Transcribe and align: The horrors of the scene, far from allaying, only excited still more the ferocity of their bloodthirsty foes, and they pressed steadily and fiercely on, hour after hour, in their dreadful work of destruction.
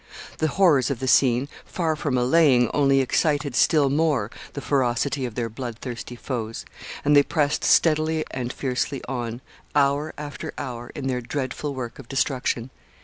The 0.39 0.47
horrors 0.47 0.89
of 0.89 0.99
the 0.99 1.07
scene, 1.07 1.47
far 1.63 1.95
from 1.95 2.17
allaying, 2.17 2.71
only 2.73 3.01
excited 3.01 3.55
still 3.55 3.91
more 3.91 4.31
the 4.53 4.59
ferocity 4.61 5.27
of 5.27 5.35
their 5.35 5.47
bloodthirsty 5.47 6.15
foes, 6.15 6.65
and 7.05 7.15
they 7.15 7.21
pressed 7.21 7.63
steadily 7.63 8.25
and 8.31 8.51
fiercely 8.51 9.03
on, 9.07 9.41
hour 9.75 10.15
after 10.17 10.55
hour, 10.57 10.89
in 10.95 11.05
their 11.05 11.21
dreadful 11.21 11.75
work 11.75 11.99
of 11.99 12.09
destruction. 12.09 12.71